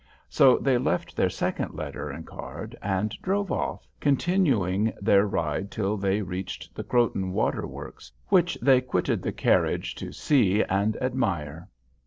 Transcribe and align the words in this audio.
So 0.29 0.57
they 0.57 0.79
left 0.79 1.15
their 1.15 1.29
second 1.29 1.75
letter 1.75 2.09
and 2.09 2.25
card 2.25 2.75
and 2.81 3.11
drove 3.21 3.51
off, 3.51 3.85
continuing 3.99 4.91
their 4.99 5.27
ride 5.27 5.69
till 5.69 5.95
they 5.95 6.23
reached 6.23 6.73
the 6.73 6.83
Croton 6.83 7.33
water 7.33 7.67
works, 7.67 8.11
which 8.29 8.57
they 8.63 8.81
quitted 8.81 9.21
the 9.21 9.31
carriage 9.31 9.93
to 9.97 10.11
see 10.11 10.63
and 10.63 10.97
admire. 11.03 11.69